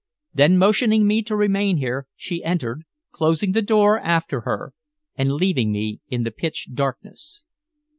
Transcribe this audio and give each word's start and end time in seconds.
Then, 0.33 0.57
motioning 0.57 1.05
me 1.05 1.21
to 1.21 1.35
remain 1.35 1.79
there, 1.79 2.07
she 2.15 2.43
entered, 2.43 2.85
closing 3.11 3.51
the 3.51 3.61
door 3.61 3.99
after 3.99 4.41
her, 4.41 4.73
and 5.15 5.33
leaving 5.33 5.71
me 5.71 6.01
in 6.09 6.23
the 6.23 6.31
pitch 6.31 6.69
darkness. 6.73 7.43